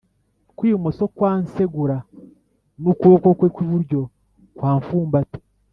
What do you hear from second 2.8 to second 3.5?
n ukuboko kwe